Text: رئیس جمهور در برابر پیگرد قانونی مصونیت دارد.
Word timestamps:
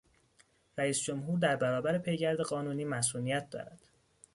رئیس 0.77 0.99
جمهور 1.01 1.39
در 1.39 1.55
برابر 1.55 1.97
پیگرد 1.97 2.39
قانونی 2.39 2.85
مصونیت 2.85 3.49
دارد. 3.49 3.79